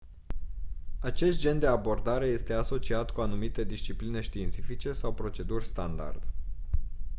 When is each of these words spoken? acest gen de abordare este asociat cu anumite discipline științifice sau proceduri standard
acest 0.99 1.39
gen 1.39 1.59
de 1.59 1.67
abordare 1.67 2.25
este 2.25 2.53
asociat 2.53 3.11
cu 3.11 3.21
anumite 3.21 3.63
discipline 3.63 4.21
științifice 4.21 4.93
sau 4.93 5.13
proceduri 5.13 5.65
standard 5.65 6.23